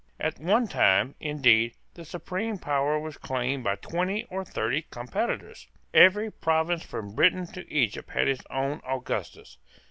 [0.19, 5.67] At one time, indeed, the supreme power was claimed by twenty or thirty competitors.
[5.93, 9.59] Every province from Britain to Egypt had its own Augustus.